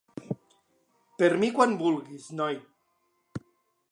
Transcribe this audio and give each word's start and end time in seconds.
Per 1.19 1.29
mi 1.43 1.51
quan 1.59 1.77
vulguis, 1.83 2.27
noi. 2.41 2.57